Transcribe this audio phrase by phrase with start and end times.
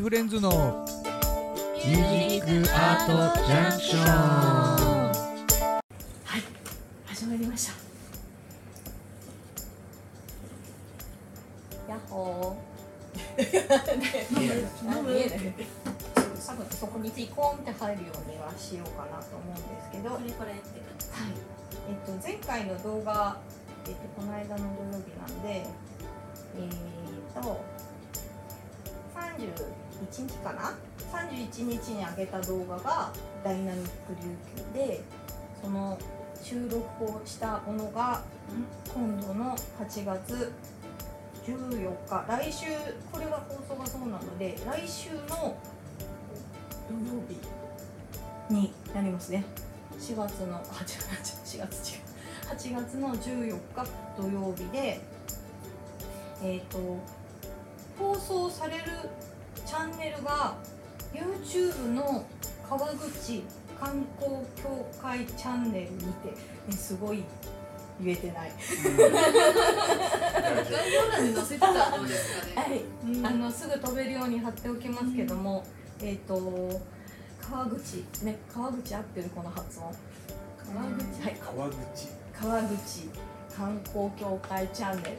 [0.00, 0.84] フレンズの
[1.74, 3.12] ミュージックアート
[3.46, 5.10] ジャンクションは
[6.36, 6.42] い
[7.06, 7.72] 始まりました。
[11.90, 13.36] やっほー。
[14.38, 14.58] 見えない
[14.98, 15.54] あ見えない
[16.46, 21.32] 多分そこにピコンって入るようにはしようかなと思うんですけど、はいこれこれって感
[21.88, 23.38] えっと、前回の動画、
[23.86, 25.66] えっと、この間の土曜日なんで
[26.56, 27.64] えー、と
[30.10, 30.74] 1日かな
[31.12, 35.02] ？31日に上げた動画がダイナミック琉球で
[35.62, 35.98] その
[36.42, 38.22] 収録をしたものが
[38.92, 40.52] 今度の8月
[41.46, 42.24] 14日。
[42.28, 42.66] 来週
[43.12, 45.56] これが放送がそうなので来週の
[46.88, 49.44] 土曜日になりますね。
[49.98, 50.84] 4月の8
[51.20, 51.68] 月違う。
[52.46, 53.86] 8月の14日
[54.16, 55.00] 土曜日で
[56.42, 56.78] えっ、と
[57.98, 58.82] 放送される
[59.66, 60.54] チャンネルが
[61.12, 62.24] YouTube の
[62.68, 63.42] 川口
[63.78, 66.30] 観光協会チャンネルにて、
[66.68, 67.24] ね、すごい
[68.00, 68.84] 言えてない、じ
[70.72, 72.54] 概要欄に載せてたらどうですかね。
[72.56, 72.82] はい。
[73.06, 73.26] うん。
[73.26, 75.64] あのすぐ飛べるように貼っておきますけども、
[76.02, 76.80] えっ、と
[77.40, 79.94] 川口ね川口合ってるこの発音。
[80.74, 81.22] 川口？
[81.22, 81.36] はい。
[81.40, 81.76] 川口。
[82.38, 83.08] 川口
[83.56, 85.16] 観光協会チャンネル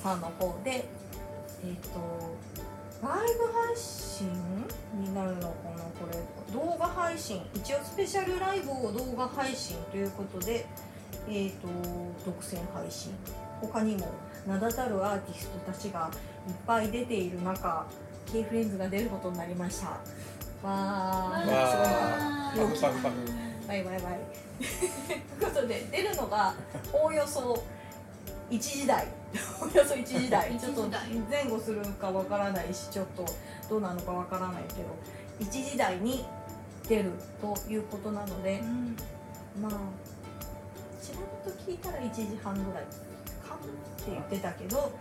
[0.00, 0.88] さんの方で
[1.64, 2.36] えっ、と
[3.02, 4.28] ライブ配信
[4.94, 6.18] になるのかなこれ。
[6.52, 7.42] 動画配信。
[7.54, 10.66] 一応スペシャルライブを動画配信ということで
[11.28, 11.68] えっ、と
[12.24, 13.12] 独占配信。
[13.60, 14.08] 他にも
[14.46, 16.10] 名だたるアーティストたちが
[16.46, 17.86] いっぱい出ている中
[18.30, 19.88] K フレンズが出ることになりました。
[19.88, 21.50] わー。
[21.50, 22.92] わすごい。
[23.66, 24.20] バイバイバイ。
[25.38, 26.54] ということで出るのが
[26.92, 27.62] おおよそ
[28.50, 29.06] 1時台
[29.60, 30.88] お およそ1時台ちょっと
[31.28, 33.24] 前後するかわからないしちょっと
[33.68, 34.88] どうなのかわからないけど
[35.40, 36.24] 1時台に
[36.88, 38.96] 出るということなのでうん。
[39.60, 39.72] まあ
[41.02, 42.84] ちらっと聞いたら1時半ぐらい
[43.46, 44.92] かもって言ってたけど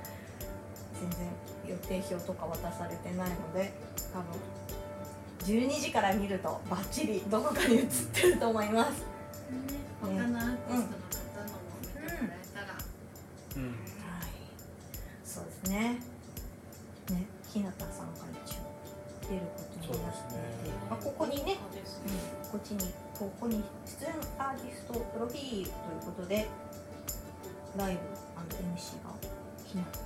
[1.00, 1.28] 全然
[1.68, 3.74] 予定表とか渡されてないので
[4.14, 8.92] 多分12時から見るとバッチリどこかに映ってると思います。
[8.92, 9.06] ね
[10.02, 11.25] 他のアーティストの方のも
[15.70, 16.00] ね。
[17.12, 18.66] ね、日向さんが一応
[19.30, 20.74] 出ることになっていて、ね。
[20.90, 25.70] まあここにね、そうん、こっちにここに出演アーティストプロフィールという
[26.06, 26.48] ことで
[27.78, 28.00] ライブ
[28.56, 29.14] &MC が
[29.66, 30.00] 日向さ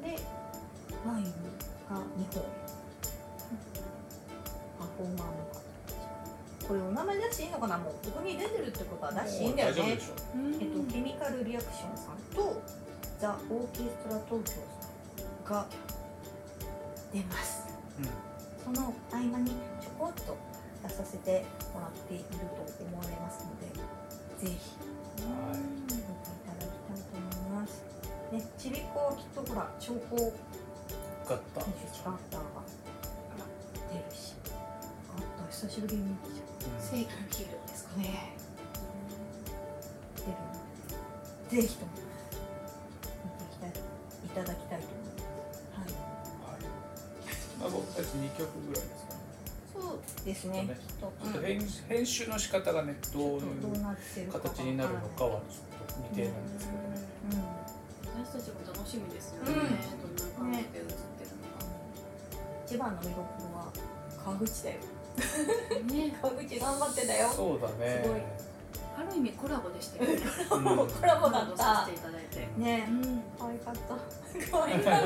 [0.00, 0.02] ん。
[0.02, 2.42] でライブが2本。
[4.78, 5.56] パフォーマーの方
[6.68, 7.78] これお名前出していいのかな？
[7.78, 9.82] もうここに出てるってことは出していいんだよね。
[9.90, 12.60] えっと、ケミカルリアクションさんと
[13.18, 15.66] ザ・オーケストラ東京さんが
[17.12, 17.66] 出ます。
[18.62, 20.36] その合間にちょこっと
[20.82, 23.66] 出させてもらっていると思われますので
[24.44, 24.76] ぜひ
[25.16, 25.22] 見
[25.86, 26.10] ていた
[26.52, 27.84] だきたいと思います。
[28.32, 32.62] ね、ちびっこはきっとほら超高ガッタ技術ガッターが
[33.92, 34.34] 出るし
[35.14, 38.36] ガッター久しぶりに見てきちゃ正義のヒーローですかね。
[40.16, 40.36] 出るの
[41.50, 41.92] でぜひとも
[44.36, 45.64] ただきたいと思います。
[45.72, 45.88] はい。
[45.88, 46.62] はい。
[47.60, 49.26] まあ僕たち2曲ぐらいですかね。
[49.72, 50.68] そうですね。
[51.00, 56.80] ちょっと編編集の仕方がねどういうどうなってるか形になるのかはちょっと未定なんですけど
[57.32, 57.56] うん。
[58.24, 60.36] 私たちも楽しみですよね、うん。
[60.36, 60.52] どん。
[60.52, 61.30] な感じで映ってる
[62.66, 63.72] 一番の見どころは
[64.22, 64.76] 川口だよ。
[64.80, 66.18] のかね。
[66.20, 67.30] 川口頑張ってたよ。
[67.30, 68.02] そうだね。
[68.02, 68.20] すごい
[68.98, 70.18] ある意味コラボでしたよね
[70.50, 72.00] うんコラボだっコラボさたせてい。
[72.00, 73.80] ただいてねうん可愛かった。
[74.50, 74.90] 可愛かった。
[74.90, 75.02] ね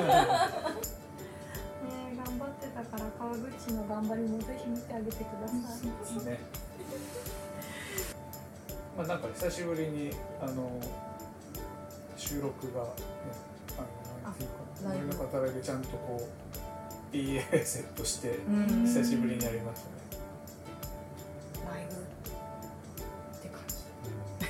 [2.24, 5.54] 頑張ってたから川口の頑張りもぜひ見てあげてくださ
[6.22, 6.24] い。
[6.26, 6.38] ね。
[8.96, 10.10] まあなんか久しぶりに
[10.42, 10.80] あの
[12.16, 12.88] 収録がね
[13.78, 13.86] あの
[14.24, 14.54] なんていうか
[14.90, 16.28] ライブ森の方でちゃんとこ
[17.12, 20.00] う PA セットしてうん久しぶりにやりましたね。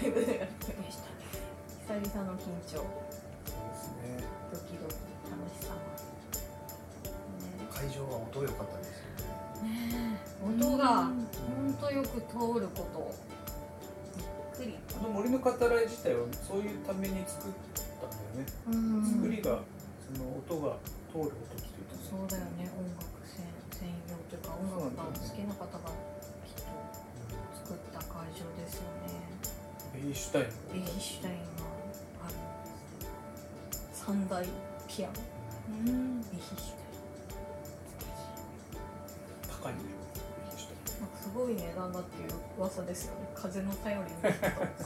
[0.01, 0.07] じ。
[0.07, 0.33] ライブでで
[0.91, 1.21] したね
[1.87, 2.85] 久々の緊張、そう
[3.69, 4.25] ですね。
[4.53, 4.95] ドキドキ、
[5.29, 5.81] 楽しさが。
[7.45, 9.05] ね会場は音良かったですよ
[9.67, 9.69] ね。
[9.69, 13.13] ねえ音がうん本当よく通ること
[14.17, 14.27] びっ
[14.57, 17.53] くりあの森の語らい自体はそういうために作っ
[18.01, 18.47] たんだよね。
[18.69, 19.61] うん作りが
[20.07, 20.77] その音が
[21.13, 22.01] 通る音っていうかね。
[22.09, 23.45] そうだよね音楽専
[23.75, 25.91] 専用というか音楽が好きな方が
[26.47, 26.65] きっと
[27.67, 29.30] 作った会場ですよね
[29.95, 31.41] ベイシュタインがベイシュタインが
[32.27, 32.39] あるん
[33.71, 34.47] です三大
[34.89, 35.15] ピアノ。
[35.71, 36.71] うんベイシュタイン
[39.63, 39.89] 高いんだよ。
[40.51, 42.29] ぜひしてなんかすごい値段だっていう
[42.59, 44.35] 噂ですよね風の頼りに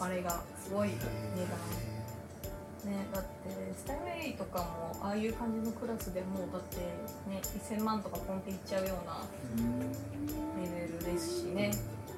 [0.01, 1.05] あれがすごい値段。
[2.93, 3.29] ねだって
[3.79, 6.77] スタイルエリーとかもああいう感じのクラスでもうだって
[7.31, 9.23] ね1000万とかポンっていっちゃうような
[10.63, 11.71] レベルですしね。
[11.73, 12.14] あ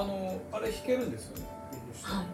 [0.00, 1.44] あのあれ弾けるんですよね
[2.02, 2.26] はい。
[2.26, 2.28] 弾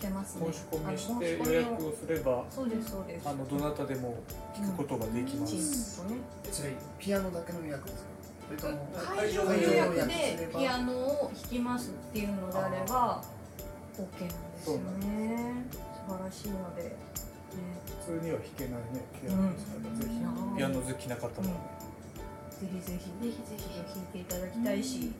[0.00, 0.46] けますね。
[0.52, 3.28] 申し込みして予約をすればそうですそうです。
[3.28, 4.16] あのどなたでも
[4.56, 6.20] 弾くことができまチす、ームとね
[6.50, 8.10] それピアノだけの予約ですか？
[8.48, 13.22] それとも会場予約でピアノを弾きますっていうのであれば
[13.96, 15.64] OK なんですよね。
[15.72, 16.90] 素晴らしいので、ね、
[18.04, 20.18] 普通には弾けないねピアノですから、ぜひ。
[20.18, 20.56] うん。
[20.56, 21.54] ピアノ好きな方もね、
[22.58, 23.62] ぜひぜひぜひぜひ
[23.94, 25.12] 弾いていただきたいし、ね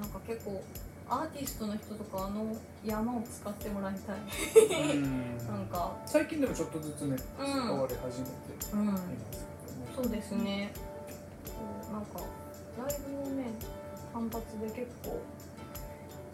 [0.00, 0.62] なんか結構
[1.08, 4.16] アーティストの人とかあの山を使ってもらいたい。
[4.96, 5.38] うん。
[5.46, 5.92] なんか。
[6.06, 7.80] 最近でもちょっとずつね使うん。
[7.82, 8.32] われ始めて
[8.72, 8.82] うん。
[8.82, 10.72] いますけども、そうですね。
[11.44, 11.52] そ
[11.90, 12.20] うなんか
[12.78, 13.50] ライブをね
[14.12, 15.20] 単発で結構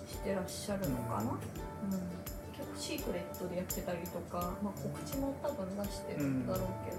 [0.08, 1.38] してらっしゃるのかな、うん。
[2.54, 6.98] 結構シークレットでやってたりとか、まあ、告知も多分出してるんだろうけど、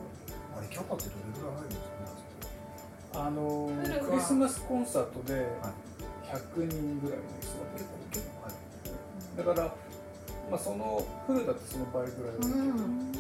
[0.58, 3.20] あれキャパってどれぐらい入るんですか？
[3.20, 3.72] ねあの
[4.10, 5.46] クリスマスコンサートではい
[6.32, 9.76] 100人ぐらいですよ結構結構入るだから、
[10.52, 13.12] まあ、そのフルだってその倍ぐらいはうん。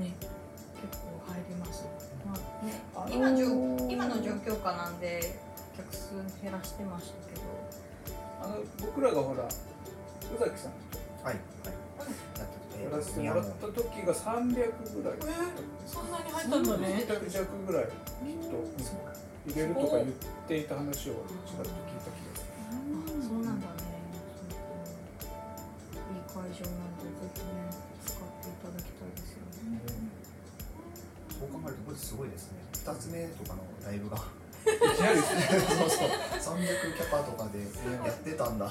[0.00, 0.12] ね
[0.80, 1.84] 結構入ります、
[2.26, 3.46] まあねあのー今じょ
[3.90, 5.20] 今の状況下なんで
[5.76, 7.42] 客数減らしてましたけど。
[8.42, 9.48] あの僕らがほら宇
[10.38, 10.72] 崎さん
[11.22, 11.36] はいはい。
[12.82, 15.18] やらせてもらった時が300ぐらい
[15.86, 17.90] そんなに入ったんだね300弱ぐらいきっ
[18.50, 18.56] と
[19.46, 20.06] 入れるとか言っ
[20.48, 23.66] ていた話をちらっと聞いた気がするそうなんだ。
[23.66, 23.72] ね
[26.12, 27.46] いい会場なんでぜひね
[28.06, 28.78] 使っていただ。
[28.78, 29.82] きたいですよね
[31.38, 34.20] そう考えるとこれすごいですね2つ目とかのライブがい
[34.96, 36.04] きなりですねそうそ
[36.52, 37.58] う300キャパとかで
[38.06, 38.66] やってたんだ。
[38.66, 38.70] い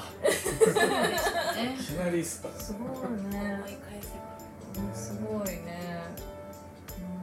[1.83, 4.07] きなりすかすごいね思い返せ
[4.79, 6.01] ばすごいね
[7.17, 7.19] う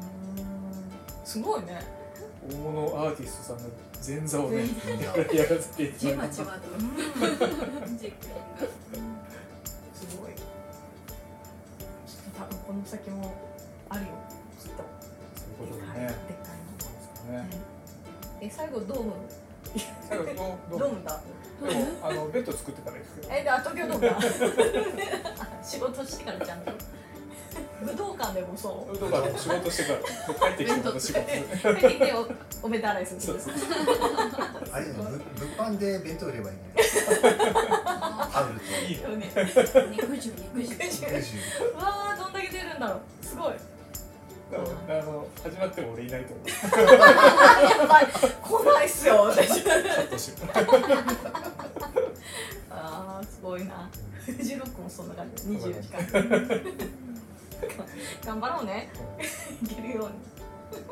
[1.23, 1.98] んすごいね
[2.47, 3.63] 大物アーティストさんが
[4.07, 4.69] 前座をねい
[5.03, 6.43] ややらせていたじだいてす。
[10.17, 10.33] ごい
[12.39, 13.35] 多分この先も
[13.89, 14.09] あるよ
[14.61, 14.85] きっと
[15.37, 17.49] そういうことでねでっかいの、ね
[18.41, 19.13] え最後ドーム
[20.09, 20.25] 最後
[20.71, 21.21] ドームだ
[21.69, 24.15] でもあのベッド作ってから行くけどえであ東京ドームだ
[25.63, 26.61] 仕事してからちゃん。
[26.61, 26.73] と
[27.81, 28.99] 武道館でもそう。
[28.99, 29.99] とか仕事してから
[30.51, 31.21] 帰ってきてまた仕事。
[31.21, 31.31] 帰
[31.69, 33.55] ってきておお弁当洗いするそうそう。
[34.73, 35.21] あれねぶ物
[35.57, 36.63] 販で弁当売ればいいね
[38.31, 38.67] ハウルと。
[38.87, 39.31] いいねでもね
[39.93, 41.09] 肉汁肉汁。
[41.09, 43.01] 90うわーどんだけ出るんだろう。
[43.25, 43.53] すごい。
[44.51, 44.55] あ
[45.05, 46.47] の始まっても俺いないと思う。
[47.81, 48.07] やばい。
[48.07, 49.63] 来ないっすよ私。
[52.71, 53.91] あーすごいな。
[54.25, 55.45] フジロックもそんな感じ。
[55.45, 56.03] 24時間
[58.25, 58.89] 頑張ろうね。
[59.63, 60.15] いけるように。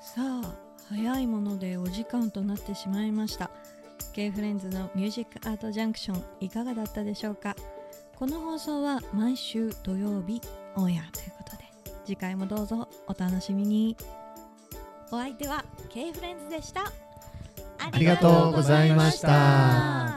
[0.00, 0.54] さあ
[0.88, 3.50] 早いものでお時間となってしまいました。
[4.12, 7.54] K フレンズのミュージックアートジャンクションいかがだったでしょうか？
[8.16, 10.40] この放送は毎週土曜日
[10.74, 11.64] オンエアということで
[12.04, 13.96] 次回もどうぞお楽しみに。
[15.10, 16.90] お相手は K フレンズでした。
[17.80, 20.07] ありがとうございました